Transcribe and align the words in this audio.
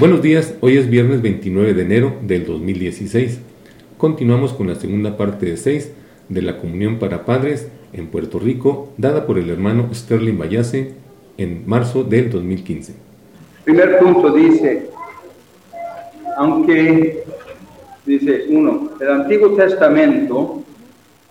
Buenos 0.00 0.22
días, 0.22 0.54
hoy 0.60 0.76
es 0.76 0.90
viernes 0.90 1.22
29 1.22 1.72
de 1.72 1.82
enero 1.82 2.16
del 2.20 2.44
2016. 2.44 3.38
Continuamos 3.96 4.52
con 4.52 4.66
la 4.66 4.74
segunda 4.74 5.16
parte 5.16 5.46
de 5.46 5.56
6 5.56 5.92
de 6.28 6.42
la 6.42 6.58
comunión 6.58 6.98
para 6.98 7.24
padres 7.24 7.68
en 7.92 8.08
Puerto 8.08 8.40
Rico, 8.40 8.88
dada 8.96 9.24
por 9.24 9.38
el 9.38 9.48
hermano 9.50 9.88
Sterling 9.94 10.36
Vallase 10.36 10.94
en 11.38 11.62
marzo 11.64 12.02
del 12.02 12.28
2015. 12.28 12.92
Primer 13.62 13.98
punto 13.98 14.30
dice, 14.32 14.90
aunque, 16.38 17.22
dice 18.04 18.46
uno, 18.48 18.90
el 19.00 19.08
Antiguo 19.08 19.50
Testamento, 19.50 20.64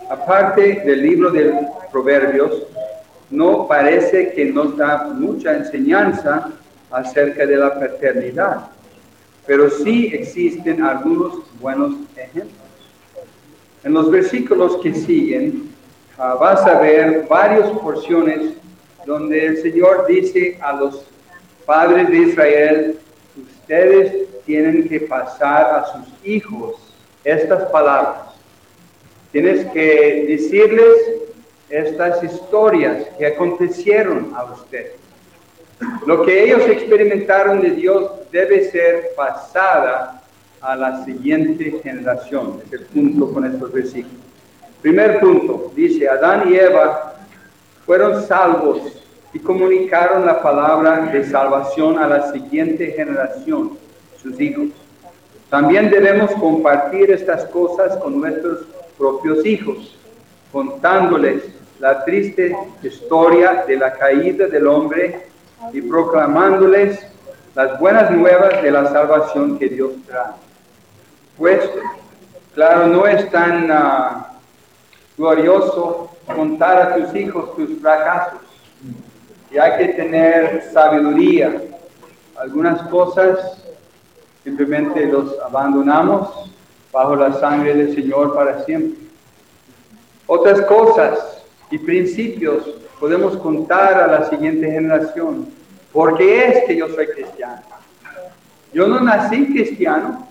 aparte 0.10 0.84
del 0.86 1.02
libro 1.04 1.32
de 1.32 1.54
Proverbios, 1.92 2.64
no 3.30 3.68
parece 3.68 4.32
que 4.32 4.46
nos 4.46 4.78
da 4.78 5.14
mucha 5.14 5.54
enseñanza 5.54 6.50
acerca 6.94 7.46
de 7.46 7.58
la 7.58 7.74
paternidad, 7.74 8.68
pero 9.48 9.70
sí 9.70 10.12
existen 10.14 10.82
algunos 10.84 11.40
buenos 11.60 11.96
ejemplos. 12.16 12.54
En 13.84 13.94
los 13.94 14.10
versículos 14.10 14.78
que 14.82 14.94
siguen 14.94 15.70
uh, 16.18 16.38
vas 16.40 16.62
a 16.66 16.80
ver 16.80 17.26
varias 17.28 17.68
porciones 17.80 18.54
donde 19.06 19.46
el 19.46 19.62
Señor 19.62 20.06
dice 20.08 20.58
a 20.62 20.74
los 20.74 21.04
padres 21.66 22.10
de 22.10 22.18
Israel, 22.18 23.00
ustedes 23.36 24.30
tienen 24.46 24.88
que 24.88 25.02
pasar 25.02 25.76
a 25.76 25.86
sus 25.94 26.26
hijos 26.26 26.76
estas 27.24 27.70
palabras. 27.72 28.36
Tienes 29.32 29.66
que 29.72 30.26
decirles 30.30 30.96
estas 31.70 32.24
historias 32.24 33.08
que 33.18 33.26
acontecieron 33.26 34.32
a 34.36 34.44
ustedes. 34.46 35.03
Lo 36.06 36.24
que 36.24 36.44
ellos 36.44 36.62
experimentaron 36.68 37.62
de 37.62 37.72
Dios 37.72 38.12
debe 38.32 38.70
ser 38.70 39.12
pasada 39.16 40.22
a 40.62 40.76
la 40.76 41.04
siguiente 41.06 41.80
generación. 41.84 42.62
Es 42.66 42.74
el 42.74 42.86
punto 42.86 43.32
con 43.34 43.46
estos 43.46 43.72
versículos. 43.72 44.24
Primer 44.82 45.20
punto, 45.20 45.72
dice, 45.76 46.10
Adán 46.10 46.52
y 46.52 46.56
Eva 46.56 47.16
fueron 47.86 48.22
salvos 48.24 48.82
y 49.34 49.40
comunicaron 49.40 50.26
la 50.26 50.42
palabra 50.42 51.06
de 51.12 51.26
salvación 51.26 51.98
a 51.98 52.08
la 52.08 52.32
siguiente 52.32 52.92
generación, 52.92 53.78
sus 54.22 54.40
hijos. 54.40 54.68
También 55.50 55.90
debemos 55.90 56.32
compartir 56.32 57.12
estas 57.12 57.46
cosas 57.46 57.98
con 57.98 58.20
nuestros 58.20 58.66
propios 58.98 59.46
hijos, 59.46 59.98
contándoles 60.52 61.44
la 61.80 62.04
triste 62.06 62.56
historia 62.82 63.64
de 63.68 63.78
la 63.78 63.94
caída 63.94 64.48
del 64.48 64.68
hombre 64.68 65.28
y 65.72 65.82
proclamándoles 65.82 67.00
las 67.56 67.80
buenas 67.80 68.12
nuevas 68.12 68.62
de 68.62 68.72
la 68.72 68.90
salvación 68.90 69.58
que 69.58 69.70
Dios 69.70 69.92
trae. 70.08 70.34
Pues, 71.38 71.70
claro, 72.54 72.88
no 72.88 73.08
es 73.08 73.30
tan 73.32 73.72
ah, 73.72 74.34
glorioso 75.18 76.10
contar 76.36 76.82
a 76.82 76.96
tus 76.96 77.16
hijos 77.16 77.56
tus 77.56 77.80
fracasos. 77.80 78.40
Y 79.52 79.58
hay 79.58 79.78
que 79.78 79.94
tener 79.94 80.70
sabiduría. 80.74 81.62
Algunas 82.36 82.82
cosas 82.90 83.64
simplemente 84.44 85.06
los 85.06 85.40
abandonamos 85.40 86.52
bajo 86.92 87.16
la 87.16 87.34
sangre 87.34 87.76
del 87.76 87.96
Señor 87.96 88.34
para 88.34 88.64
siempre. 88.64 89.00
Otras 90.26 90.62
cosas 90.62 91.44
y 91.70 91.78
principios 91.78 92.64
podemos 93.04 93.36
contar 93.36 94.02
a 94.02 94.08
la 94.08 94.30
siguiente 94.30 94.66
generación. 94.66 95.50
porque 95.92 96.46
es 96.48 96.64
que 96.64 96.78
yo 96.78 96.88
soy 96.88 97.06
cristiano? 97.08 97.62
Yo 98.72 98.88
no 98.88 99.02
nací 99.02 99.46
cristiano. 99.48 100.26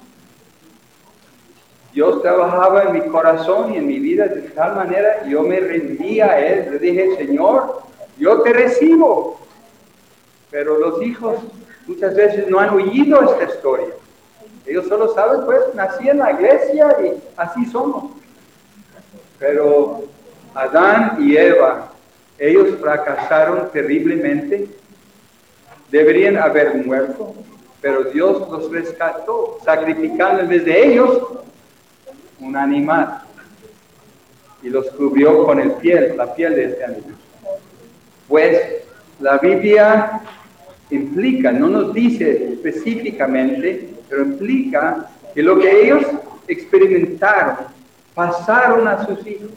Dios 1.93 2.23
trabajaba 2.23 2.85
en 2.85 2.95
mi 2.95 3.01
corazón 3.11 3.75
y 3.75 3.77
en 3.77 3.87
mi 3.87 3.99
vida 3.99 4.27
de 4.27 4.41
tal 4.53 4.75
manera, 4.75 5.23
yo 5.27 5.43
me 5.43 5.61
rendía 5.61 6.31
a 6.31 6.41
Él. 6.41 6.71
Le 6.73 6.79
dije, 6.79 7.17
Señor, 7.19 7.83
yo 8.17 8.41
te 8.41 8.55
recibo. 8.55 9.39
Pero 10.51 10.79
los 10.79 11.03
hijos 11.03 11.41
muchas 11.87 12.15
veces 12.15 12.49
no 12.49 12.59
han 12.59 12.71
oído 12.71 13.21
esta 13.21 13.55
historia. 13.55 13.95
Ellos 14.65 14.87
solo 14.89 15.13
saben, 15.13 15.45
pues, 15.45 15.61
nací 15.75 16.09
en 16.09 16.21
la 16.21 16.33
iglesia 16.33 16.97
y 17.05 17.23
así 17.37 17.67
somos. 17.67 18.13
Pero 19.39 20.05
Adán 20.55 21.19
y 21.21 21.37
Eva 21.37 21.92
ellos 22.49 22.77
fracasaron 22.81 23.71
terriblemente, 23.73 24.67
deberían 25.93 26.37
haber 26.37 26.75
muerto, 26.85 27.37
pero 27.81 28.03
Dios 28.05 28.49
los 28.51 28.69
rescató, 28.69 29.59
sacrificando 29.65 30.43
en 30.43 30.49
vez 30.49 30.65
de 30.65 30.87
ellos 30.87 31.23
un 32.41 32.57
animal 32.57 33.23
y 34.61 34.71
los 34.71 34.91
cubrió 34.91 35.45
con 35.45 35.61
el 35.61 35.71
piel, 35.75 36.17
la 36.17 36.35
piel 36.35 36.57
de 36.57 36.65
este 36.65 36.85
animal. 36.85 37.15
Pues 38.27 38.61
la 39.21 39.39
Biblia 39.39 40.21
implica, 40.91 41.53
no 41.53 41.69
nos 41.69 41.95
dice 41.95 42.55
específicamente, 42.55 43.89
pero 44.09 44.23
implica 44.23 45.09
que 45.33 45.43
lo 45.45 45.61
que 45.61 45.85
ellos 45.85 46.05
experimentaron 46.49 47.57
pasaron 48.15 48.89
a 48.89 49.07
sus 49.07 49.25
hijos. 49.25 49.51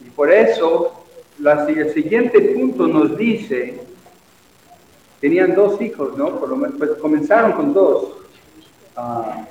Y 0.00 0.08
por 0.10 0.32
eso 0.32 1.01
el 1.44 1.92
siguiente 1.92 2.40
punto 2.40 2.86
nos 2.86 3.16
dice, 3.16 3.80
tenían 5.20 5.54
dos 5.54 5.80
hijos, 5.80 6.16
¿no? 6.16 6.38
Por 6.38 6.48
lo 6.50 6.56
menos, 6.56 6.76
pues 6.78 6.90
comenzaron 7.00 7.52
con 7.52 7.74
dos, 7.74 8.12
ah, 8.96 9.44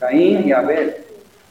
Caín 0.00 0.48
y 0.48 0.52
Abel. 0.52 0.96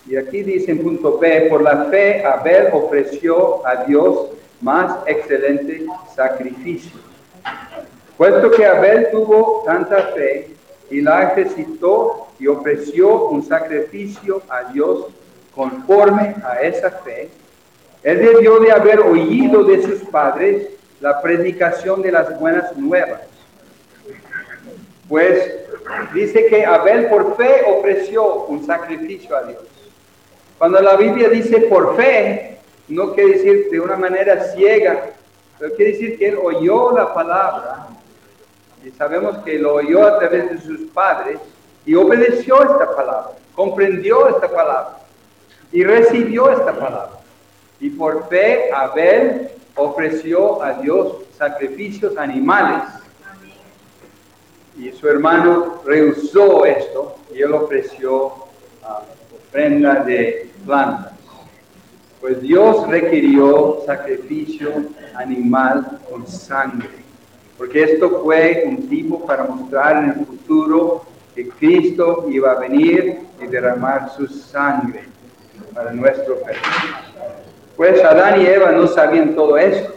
Y 0.05 0.17
aquí 0.17 0.43
dice 0.43 0.71
en 0.71 0.83
punto 0.83 1.17
B, 1.17 1.47
por 1.49 1.61
la 1.61 1.85
fe 1.85 2.25
Abel 2.25 2.67
ofreció 2.73 3.65
a 3.65 3.85
Dios 3.85 4.31
más 4.59 4.97
excelente 5.07 5.85
sacrificio. 6.13 6.99
Puesto 8.17 8.51
que 8.51 8.65
Abel 8.65 9.07
tuvo 9.11 9.63
tanta 9.65 9.97
fe 10.07 10.49
y 10.89 11.01
la 11.01 11.31
ejercitó 11.31 12.27
y 12.37 12.47
ofreció 12.47 13.29
un 13.29 13.43
sacrificio 13.43 14.41
a 14.49 14.71
Dios 14.71 15.07
conforme 15.55 16.35
a 16.43 16.61
esa 16.61 16.91
fe, 16.91 17.29
él 18.03 18.19
debió 18.19 18.59
de 18.59 18.71
haber 18.71 18.99
oído 18.99 19.63
de 19.63 19.81
sus 19.81 20.01
padres 20.09 20.67
la 20.99 21.21
predicación 21.21 22.01
de 22.01 22.11
las 22.11 22.37
buenas 22.39 22.75
nuevas. 22.75 23.21
Pues 25.07 25.53
dice 26.13 26.45
que 26.47 26.65
Abel 26.65 27.07
por 27.07 27.35
fe 27.37 27.61
ofreció 27.67 28.45
un 28.45 28.65
sacrificio 28.65 29.35
a 29.35 29.43
Dios. 29.43 29.63
Cuando 30.57 30.81
la 30.81 30.95
Biblia 30.95 31.29
dice 31.29 31.61
por 31.61 31.95
fe, 31.95 32.57
no 32.87 33.13
quiere 33.13 33.37
decir 33.37 33.69
de 33.69 33.79
una 33.79 33.95
manera 33.95 34.43
ciega, 34.53 35.11
pero 35.59 35.75
quiere 35.75 35.93
decir 35.93 36.17
que 36.17 36.29
él 36.29 36.37
oyó 36.41 36.91
la 36.91 37.13
palabra 37.13 37.87
y 38.83 38.91
sabemos 38.91 39.37
que 39.39 39.59
lo 39.59 39.75
oyó 39.75 40.05
a 40.05 40.19
través 40.19 40.49
de 40.49 40.61
sus 40.61 40.89
padres 40.91 41.39
y 41.85 41.95
obedeció 41.95 42.61
esta 42.61 42.95
palabra, 42.95 43.31
comprendió 43.55 44.27
esta 44.27 44.49
palabra 44.49 44.99
y 45.71 45.83
recibió 45.83 46.49
esta 46.49 46.73
palabra. 46.73 47.22
Y 47.83 47.89
por 47.89 48.29
fe 48.29 48.71
Abel 48.71 49.49
ofreció 49.75 50.63
a 50.63 50.71
Dios 50.75 51.17
sacrificios 51.37 52.15
animales. 52.15 52.81
Y 54.77 54.89
su 54.93 55.09
hermano 55.09 55.81
rehusó 55.85 56.65
esto 56.65 57.17
y 57.35 57.41
él 57.41 57.53
ofreció 57.53 58.27
uh, 58.27 59.35
ofrenda 59.35 59.95
de 59.95 60.49
plantas. 60.65 61.11
Pues 62.21 62.41
Dios 62.41 62.87
requirió 62.87 63.81
sacrificio 63.85 64.71
animal 65.15 65.99
con 66.09 66.25
sangre. 66.25 67.03
Porque 67.57 67.83
esto 67.83 68.21
fue 68.23 68.63
un 68.65 68.87
tipo 68.87 69.25
para 69.25 69.43
mostrar 69.43 70.05
en 70.05 70.09
el 70.11 70.25
futuro 70.25 71.03
que 71.35 71.49
Cristo 71.49 72.27
iba 72.29 72.53
a 72.53 72.59
venir 72.59 73.19
y 73.41 73.47
derramar 73.47 74.09
su 74.15 74.25
sangre 74.25 75.03
para 75.73 75.91
nuestro 75.91 76.37
perdón. 76.37 77.12
Pues 77.83 78.01
Adán 78.01 78.39
y 78.39 78.45
Eva 78.45 78.71
no 78.71 78.87
sabían 78.87 79.35
todo 79.35 79.57
esto. 79.57 79.93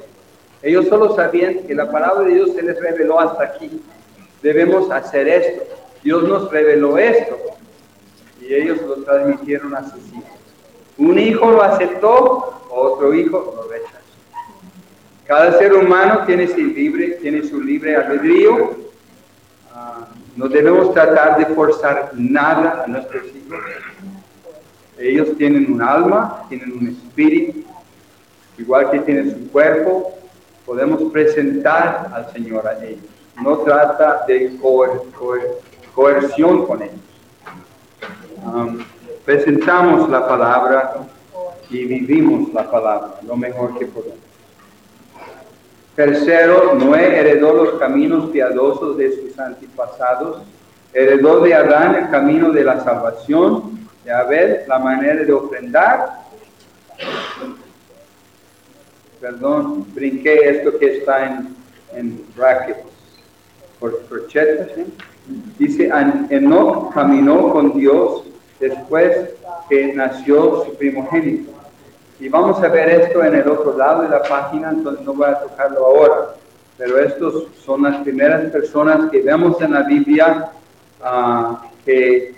Ellos 0.60 0.88
solo 0.88 1.14
sabían 1.14 1.60
que 1.68 1.72
la 1.72 1.88
palabra 1.88 2.24
de 2.24 2.34
Dios 2.34 2.50
se 2.52 2.62
les 2.62 2.80
reveló 2.80 3.20
hasta 3.20 3.44
aquí. 3.44 3.80
Debemos 4.42 4.90
hacer 4.90 5.28
esto. 5.28 5.62
Dios 6.02 6.24
nos 6.24 6.50
reveló 6.50 6.98
esto. 6.98 7.38
Y 8.40 8.52
ellos 8.52 8.82
lo 8.82 8.96
transmitieron 9.04 9.72
a 9.76 9.84
sus 9.84 10.04
hijos. 10.08 10.24
Un 10.98 11.16
hijo 11.16 11.48
lo 11.48 11.62
aceptó, 11.62 12.60
otro 12.70 13.14
hijo 13.14 13.54
lo 13.54 13.70
rechazó. 13.70 13.98
Cada 15.24 15.56
ser 15.56 15.72
humano 15.72 16.24
tiene 16.26 16.48
su 16.48 16.56
libre, 16.56 17.18
tiene 17.22 17.44
su 17.44 17.60
libre 17.60 17.94
albedrío. 17.94 18.74
Ah, 19.72 20.08
no 20.34 20.48
debemos 20.48 20.92
tratar 20.92 21.38
de 21.38 21.46
forzar 21.54 22.10
nada 22.16 22.82
a 22.82 22.88
nuestros 22.88 23.26
hijos. 23.26 23.60
Ellos 24.98 25.36
tienen 25.38 25.72
un 25.72 25.80
alma, 25.80 26.46
tienen 26.48 26.72
un 26.72 26.88
espíritu, 26.88 27.62
igual 28.58 28.90
que 28.90 29.00
tienen 29.00 29.30
su 29.30 29.50
cuerpo, 29.50 30.12
podemos 30.64 31.02
presentar 31.12 32.10
al 32.12 32.32
Señor 32.32 32.66
a 32.66 32.84
ellos. 32.84 33.04
no 33.42 33.58
trata 33.58 34.24
de 34.26 34.58
coerción 35.94 36.66
con 36.66 36.82
ellos. 36.82 36.94
Presentamos 39.24 40.08
la 40.08 40.26
palabra 40.26 40.94
y 41.68 41.84
vivimos 41.84 42.52
la 42.54 42.70
palabra 42.70 43.14
lo 43.26 43.36
mejor 43.36 43.78
que 43.78 43.86
podemos. 43.86 44.18
Tercero, 45.96 46.74
Noé 46.74 47.18
heredó 47.18 47.54
los 47.54 47.78
caminos 47.78 48.30
piadosos 48.30 48.98
de 48.98 49.12
sus 49.12 49.38
antepasados, 49.38 50.42
heredó 50.92 51.40
de 51.40 51.54
Adán 51.54 51.94
el 51.94 52.10
camino 52.10 52.50
de 52.52 52.64
la 52.64 52.84
salvación, 52.84 53.88
de 54.04 54.12
Abel 54.12 54.60
la 54.68 54.78
manera 54.78 55.24
de 55.24 55.32
ofrendar. 55.32 56.26
Perdón, 59.20 59.86
brinqué 59.94 60.48
esto 60.48 60.78
que 60.78 60.98
está 60.98 61.26
en, 61.26 61.56
en 61.94 62.24
brackets, 62.36 62.80
por 63.80 64.06
corchetas. 64.08 64.68
Dice, 65.58 65.90
Enoch 66.30 66.92
caminó 66.92 67.50
con 67.50 67.78
Dios 67.78 68.24
después 68.60 69.30
que 69.68 69.94
nació 69.94 70.64
su 70.64 70.74
primogénito. 70.76 71.52
Y 72.20 72.28
vamos 72.28 72.62
a 72.62 72.68
ver 72.68 72.88
esto 72.88 73.22
en 73.24 73.34
el 73.34 73.48
otro 73.48 73.76
lado 73.76 74.02
de 74.02 74.08
la 74.08 74.22
página, 74.22 74.70
entonces 74.70 75.04
no 75.04 75.14
voy 75.14 75.28
a 75.28 75.40
tocarlo 75.40 75.84
ahora. 75.84 76.34
Pero 76.78 76.98
estos 76.98 77.48
son 77.64 77.82
las 77.82 77.96
primeras 78.02 78.50
personas 78.50 79.10
que 79.10 79.20
vemos 79.22 79.60
en 79.60 79.72
la 79.72 79.82
Biblia 79.82 80.50
uh, 81.00 81.56
que 81.84 82.34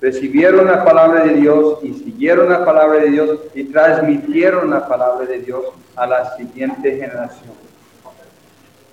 recibieron 0.00 0.66
la 0.66 0.84
palabra 0.84 1.24
de 1.24 1.34
Dios 1.34 1.78
y 1.82 1.94
siguieron 1.94 2.50
la 2.50 2.64
palabra 2.64 2.98
de 3.00 3.10
Dios 3.10 3.38
y 3.54 3.64
transmitieron 3.64 4.70
la 4.70 4.86
palabra 4.86 5.26
de 5.26 5.40
Dios 5.40 5.64
a 5.96 6.06
la 6.06 6.36
siguiente 6.36 6.90
generación. 6.90 7.54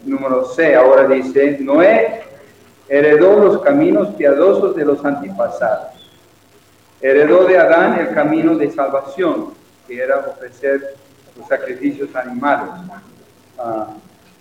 Número 0.06 0.46
C, 0.46 0.76
ahora 0.76 1.08
dice, 1.08 1.58
Noé 1.60 2.24
heredó 2.88 3.40
los 3.40 3.62
caminos 3.62 4.10
piadosos 4.16 4.76
de 4.76 4.86
los 4.86 5.04
antepasados. 5.04 6.12
Heredó 7.02 7.46
de 7.46 7.58
Adán 7.58 8.00
el 8.00 8.14
camino 8.14 8.56
de 8.56 8.72
salvación 8.72 9.54
que 9.88 10.02
era 10.02 10.20
ofrecer 10.20 10.96
los 11.38 11.48
sacrificios 11.48 12.16
animales, 12.16 12.70
ah, 13.60 13.88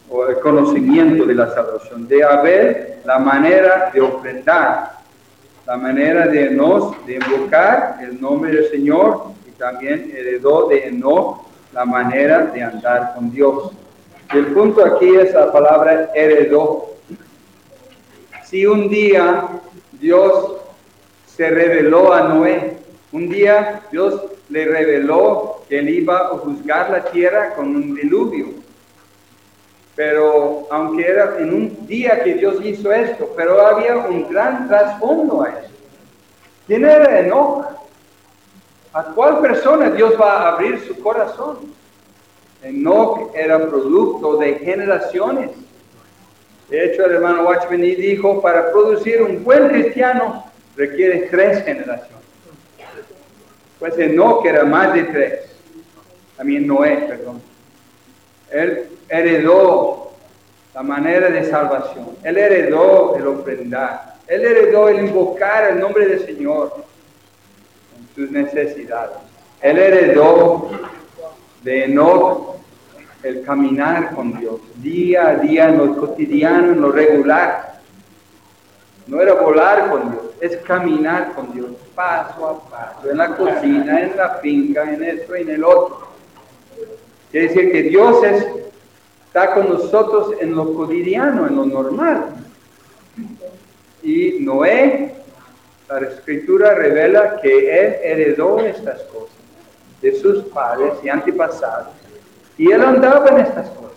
o 0.08 0.26
el 0.26 0.38
conocimiento 0.41 1.25
de 1.25 1.35
la 1.35 1.53
salvación. 1.55 2.06
De 2.06 2.23
Abel, 2.23 2.94
la 3.05 3.19
manera 3.19 3.91
de 3.93 4.00
ofrendar, 4.00 5.02
la 5.67 5.76
manera 5.76 6.26
de 6.26 6.50
nos, 6.50 6.94
de 7.06 7.14
invocar 7.14 7.99
el 8.03 8.20
nombre 8.20 8.53
del 8.53 8.70
Señor, 8.70 9.26
y 9.47 9.50
también 9.53 10.12
heredó 10.14 10.69
de 10.69 10.88
Enoch 10.88 11.47
la 11.73 11.85
manera 11.85 12.47
de 12.47 12.62
andar 12.62 13.14
con 13.14 13.31
Dios. 13.31 13.70
el 14.35 14.47
punto 14.47 14.85
aquí 14.85 15.14
es 15.14 15.32
la 15.35 15.53
palabra 15.53 16.11
heredó. 16.14 16.94
Si 18.44 18.67
un 18.67 18.88
día 18.88 19.49
Dios 19.93 20.56
se 21.26 21.49
reveló 21.49 22.12
a 22.12 22.23
Noé, 22.23 22.76
un 23.12 23.29
día 23.29 23.82
Dios 23.91 24.20
le 24.49 24.65
reveló 24.67 25.62
que 25.69 25.79
él 25.79 25.88
iba 25.88 26.19
a 26.19 26.29
juzgar 26.38 26.91
la 26.91 27.05
tierra 27.05 27.55
con 27.55 27.75
un 27.75 27.94
diluvio. 27.94 28.62
Pero 29.94 30.67
aunque 30.71 31.06
era 31.06 31.37
en 31.39 31.53
un 31.53 31.87
día 31.87 32.23
que 32.23 32.35
Dios 32.35 32.65
hizo 32.65 32.91
esto, 32.93 33.31
pero 33.37 33.65
había 33.67 33.97
un 33.97 34.29
gran 34.29 34.67
trasfondo 34.69 35.43
a 35.43 35.50
eso. 35.50 35.73
¿Quién 36.67 36.85
era 36.85 37.21
Enoch? 37.21 37.67
¿A 38.94 39.03
cuál 39.05 39.41
persona 39.41 39.91
Dios 39.91 40.15
va 40.21 40.39
a 40.39 40.53
abrir 40.53 40.81
su 40.87 40.99
corazón? 41.03 41.59
Enoch 42.62 43.35
era 43.35 43.59
producto 43.59 44.37
de 44.37 44.55
generaciones. 44.55 45.50
De 46.71 46.85
hecho, 46.87 47.05
el 47.05 47.12
hermano 47.12 47.44
Watchman 47.44 47.83
dijo, 47.83 48.41
para 48.41 48.71
producir 48.73 49.21
un 49.21 49.44
buen 49.44 49.69
cristiano 49.69 50.44
requiere 50.77 51.29
tres 51.31 51.65
generaciones. 51.65 52.23
Pues 53.79 53.94
que 53.94 54.49
era 54.49 54.65
más 54.65 54.94
de 54.94 55.03
tres. 55.05 55.41
También 56.37 56.67
Noé, 56.67 56.97
perdón. 57.09 57.43
Él 58.53 58.89
heredó 59.09 60.13
la 60.75 60.83
manera 60.83 61.31
de 61.31 61.45
salvación. 61.45 62.17
Él 62.23 62.39
heredó 62.39 63.17
el 63.17 63.27
ofrendar. 63.27 64.15
Él 64.27 64.45
heredó 64.45 64.89
el 64.89 65.07
invocar 65.07 65.71
el 65.71 65.81
nombre 65.81 66.07
del 66.07 66.25
Señor 66.25 66.85
en 67.99 68.15
sus 68.15 68.31
necesidades. 68.31 69.17
Él 69.61 69.79
heredó 69.79 70.71
de 71.63 71.89
no 71.89 72.57
el 73.23 73.43
caminar 73.43 74.15
con 74.15 74.39
Dios, 74.39 74.61
día 74.77 75.29
a 75.29 75.35
día 75.37 75.69
en 75.69 75.79
lo 75.79 75.97
cotidiano, 75.97 76.73
en 76.73 76.81
lo 76.81 76.91
regular. 76.91 77.81
No 79.07 79.21
era 79.21 79.35
volar 79.35 79.91
con 79.91 80.11
Dios, 80.11 80.25
es 80.41 80.57
caminar 80.59 81.33
con 81.35 81.53
Dios 81.53 81.71
paso 81.95 82.47
a 82.47 82.71
paso, 82.71 83.11
en 83.11 83.19
la 83.19 83.37
cocina, 83.37 84.01
en 84.01 84.17
la 84.17 84.31
finca, 84.37 84.83
en 84.93 85.03
esto 85.05 85.37
y 85.37 85.43
en 85.43 85.51
el 85.51 85.65
otro. 85.65 86.02
Quiere 87.32 87.49
decir 87.49 87.73
que 87.73 87.82
Dios 87.84 88.23
está 88.23 89.55
con 89.55 89.70
nosotros 89.70 90.34
en 90.38 90.55
lo 90.55 90.75
cotidiano, 90.75 91.46
en 91.46 91.56
lo 91.56 91.64
normal. 91.64 92.26
Y 94.02 94.37
Noé, 94.40 95.14
la 95.88 96.00
escritura 96.00 96.75
revela 96.75 97.40
que 97.40 97.81
él 97.81 97.96
heredó 98.02 98.61
estas 98.61 99.00
cosas 99.05 99.34
de 100.02 100.14
sus 100.14 100.44
padres 100.44 100.93
y 101.02 101.08
antepasados. 101.08 101.94
Y 102.58 102.70
él 102.70 102.82
andaba 102.82 103.26
en 103.31 103.38
estas 103.38 103.70
cosas. 103.70 103.96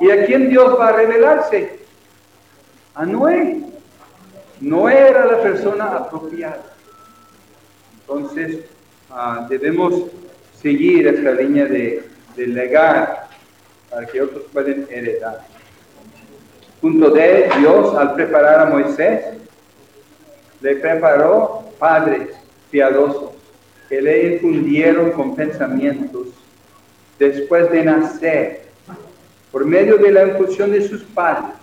¿Y 0.00 0.12
a 0.12 0.24
quién 0.24 0.48
Dios 0.48 0.78
va 0.78 0.90
a 0.90 0.92
revelarse? 0.92 1.80
A 2.94 3.04
Noé. 3.04 3.62
Noé 4.60 5.08
era 5.08 5.26
la 5.26 5.42
persona 5.42 5.86
apropiada. 5.86 6.62
Entonces, 8.00 8.60
ah, 9.10 9.44
debemos 9.50 10.04
seguir 10.62 11.08
esta 11.08 11.32
línea 11.32 11.64
de, 11.64 12.13
de 12.36 12.46
legar 12.46 13.28
para 13.90 14.06
que 14.06 14.20
otros 14.20 14.44
puedan 14.52 14.86
heredar. 14.90 15.46
Punto 16.80 17.10
D, 17.10 17.48
Dios 17.58 17.94
al 17.94 18.14
preparar 18.14 18.60
a 18.60 18.70
Moisés, 18.70 19.24
le 20.60 20.76
preparó 20.76 21.64
padres 21.78 22.28
piadosos 22.70 23.30
que 23.88 24.00
le 24.00 24.34
infundieron 24.34 25.12
con 25.12 25.36
pensamientos 25.36 26.28
después 27.18 27.70
de 27.70 27.84
nacer, 27.84 28.64
por 29.52 29.64
medio 29.64 29.98
de 29.98 30.10
la 30.10 30.26
infusión 30.26 30.72
de 30.72 30.86
sus 30.86 31.02
padres. 31.04 31.54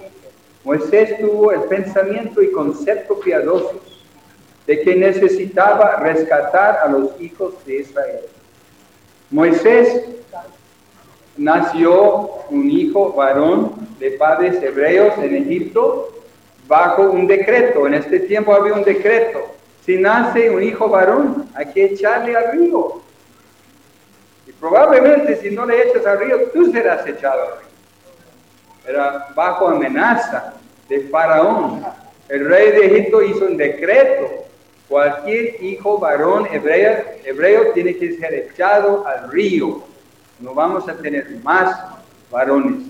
Moisés 0.64 1.20
tuvo 1.20 1.52
el 1.52 1.62
pensamiento 1.64 2.42
y 2.42 2.52
concepto 2.52 3.20
piadosos 3.20 4.06
de 4.68 4.82
que 4.82 4.96
necesitaba 4.96 5.98
rescatar 5.98 6.80
a 6.84 6.88
los 6.90 7.20
hijos 7.20 7.54
de 7.66 7.80
Israel. 7.80 8.22
Moisés 9.30 10.04
nació 11.42 12.30
un 12.50 12.70
hijo 12.70 13.14
varón 13.14 13.74
de 14.00 14.12
padres 14.12 14.62
hebreos 14.62 15.18
en 15.18 15.36
Egipto 15.36 16.10
bajo 16.68 17.04
un 17.04 17.28
decreto. 17.28 17.88
En 17.88 17.96
este 17.96 18.20
tiempo 18.22 18.54
había 18.54 18.74
un 18.74 18.84
decreto. 18.84 19.40
Si 19.86 19.98
nace 19.98 20.50
un 20.50 20.62
hijo 20.64 20.88
varón, 20.90 21.50
hay 21.56 21.68
que 21.68 21.86
echarle 21.86 22.36
al 22.36 22.52
río. 22.52 23.02
Y 24.48 24.52
probablemente 24.54 25.36
si 25.38 25.52
no 25.52 25.66
le 25.66 25.82
echas 25.90 26.06
al 26.06 26.20
río, 26.20 26.50
tú 26.54 26.72
serás 26.72 27.06
echado 27.08 27.42
al 27.42 27.60
río. 27.60 27.70
Era 28.88 29.28
bajo 29.36 29.68
amenaza 29.70 30.54
de 30.88 31.02
Faraón. 31.02 31.84
El 32.30 32.48
rey 32.48 32.72
de 32.72 32.86
Egipto 32.86 33.22
hizo 33.22 33.46
un 33.46 33.58
decreto 33.58 34.42
Cualquier 34.92 35.64
hijo 35.64 36.00
varón 36.00 36.50
hebreo, 36.52 37.02
hebreo 37.24 37.72
tiene 37.72 37.96
que 37.96 38.12
ser 38.18 38.34
echado 38.34 39.08
al 39.08 39.32
río. 39.32 39.82
No 40.42 40.56
vamos 40.56 40.90
a 40.90 40.96
tener 40.96 41.30
más 41.44 41.80
varones. 42.32 42.88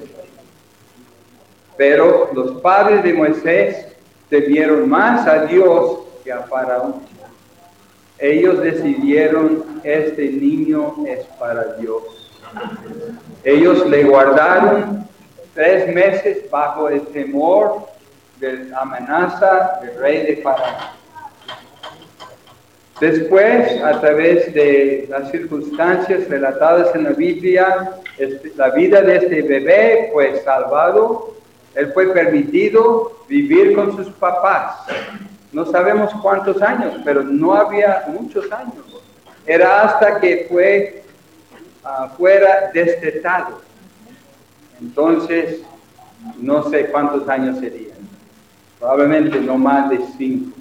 Pero 1.77 2.29
los 2.33 2.61
padres 2.61 3.03
de 3.03 3.13
Moisés 3.13 3.87
temieron 4.29 4.89
más 4.89 5.27
a 5.27 5.45
Dios 5.45 5.99
que 6.23 6.31
a 6.31 6.43
Faraón. 6.43 7.01
Ellos 8.17 8.61
decidieron, 8.61 9.81
este 9.83 10.29
niño 10.29 10.95
es 11.07 11.25
para 11.39 11.73
Dios. 11.73 12.03
Ellos 13.43 13.85
le 13.87 14.03
guardaron 14.03 15.07
tres 15.53 15.93
meses 15.93 16.49
bajo 16.49 16.87
el 16.87 17.01
temor 17.07 17.87
de 18.39 18.65
la 18.65 18.81
amenaza 18.81 19.79
del 19.81 19.99
rey 19.99 20.25
de 20.25 20.41
Faraón. 20.41 21.00
Después, 23.01 23.81
a 23.81 23.99
través 23.99 24.53
de 24.53 25.07
las 25.09 25.31
circunstancias 25.31 26.29
relatadas 26.29 26.95
en 26.95 27.05
la 27.05 27.09
Biblia, 27.09 27.93
este, 28.15 28.53
la 28.55 28.69
vida 28.69 29.01
de 29.01 29.15
este 29.15 29.41
bebé 29.41 30.11
fue 30.13 30.39
salvado, 30.43 31.33
él 31.73 31.91
fue 31.93 32.13
permitido 32.13 33.23
vivir 33.27 33.73
con 33.73 33.97
sus 33.97 34.07
papás. 34.09 34.85
No 35.51 35.65
sabemos 35.65 36.13
cuántos 36.21 36.61
años, 36.61 36.93
pero 37.03 37.23
no 37.23 37.55
había 37.55 38.05
muchos 38.07 38.51
años. 38.51 39.03
Era 39.47 39.81
hasta 39.81 40.19
que 40.19 40.45
fue 40.47 41.01
uh, 41.83 42.15
fuera 42.15 42.69
destetado. 42.71 43.61
Entonces, 44.79 45.63
no 46.39 46.69
sé 46.69 46.85
cuántos 46.91 47.27
años 47.27 47.57
serían, 47.57 47.97
probablemente 48.79 49.39
no 49.39 49.57
más 49.57 49.89
de 49.89 50.01
cinco. 50.19 50.60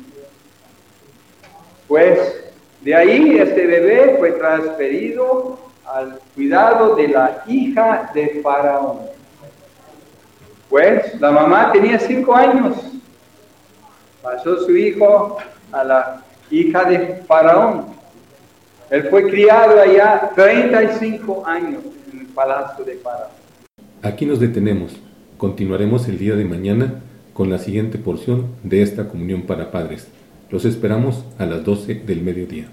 Pues 1.90 2.20
de 2.82 2.94
ahí 2.94 3.36
este 3.36 3.66
bebé 3.66 4.14
fue 4.16 4.30
transferido 4.30 5.58
al 5.84 6.20
cuidado 6.36 6.94
de 6.94 7.08
la 7.08 7.42
hija 7.48 8.12
de 8.14 8.40
Faraón. 8.44 8.98
Pues 10.68 11.20
la 11.20 11.32
mamá 11.32 11.72
tenía 11.72 11.98
cinco 11.98 12.32
años. 12.32 12.76
Pasó 14.22 14.64
su 14.64 14.76
hijo 14.76 15.38
a 15.72 15.82
la 15.82 16.22
hija 16.48 16.84
de 16.84 17.24
Faraón. 17.26 17.86
Él 18.88 19.08
fue 19.10 19.28
criado 19.28 19.80
allá 19.80 20.30
35 20.36 21.44
años 21.44 21.82
en 22.12 22.20
el 22.20 22.26
palacio 22.26 22.84
de 22.84 22.98
Faraón. 22.98 23.32
Aquí 24.00 24.26
nos 24.26 24.38
detenemos. 24.38 24.96
Continuaremos 25.36 26.06
el 26.06 26.18
día 26.18 26.36
de 26.36 26.44
mañana 26.44 27.02
con 27.32 27.50
la 27.50 27.58
siguiente 27.58 27.98
porción 27.98 28.46
de 28.62 28.80
esta 28.80 29.08
comunión 29.08 29.42
para 29.42 29.72
padres. 29.72 30.06
Los 30.50 30.64
esperamos 30.64 31.24
a 31.38 31.46
las 31.46 31.64
12 31.64 31.94
del 31.94 32.22
mediodía. 32.22 32.68